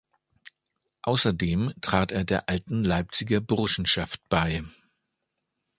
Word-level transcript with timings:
Außerdem 1.03 1.73
trat 1.81 2.11
er 2.11 2.23
der 2.23 2.49
Alten 2.49 2.83
Leipziger 2.83 3.39
Burschenschaft 3.39 4.19
bei. 4.29 4.63